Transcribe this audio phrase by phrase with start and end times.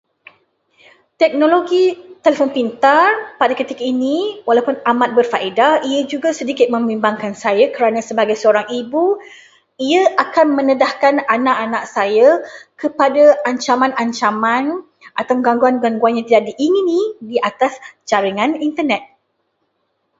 [1.21, 1.87] Teknologi
[2.25, 3.07] telefon pintar
[3.41, 4.15] pada ketika ini,
[4.49, 9.05] walaupun amat berfaedah, ia juga sedikit membimbangkan saya kerana sebagai seorang ibu,
[9.89, 12.29] ia akan mendedahkan anak-anak saya
[12.81, 14.63] kepada ancaman-ancaman
[15.19, 17.73] ataupun gangguan-gangguan yang tidak diingini di atas
[18.09, 19.03] jaringan Internet.